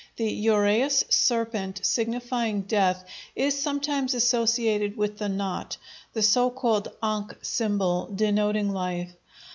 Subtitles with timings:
[0.15, 3.05] The uræus serpent, signifying death,
[3.35, 5.77] is sometimes associated with the knot,
[6.13, 9.11] the so called ankh symbol, denoting life.